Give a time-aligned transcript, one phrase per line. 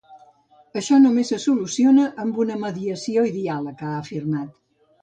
[0.79, 4.61] Això només se soluciona amb una mediació i diàleg, ha afirmat.